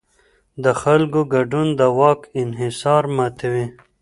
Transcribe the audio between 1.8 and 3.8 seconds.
واک انحصار ماتوي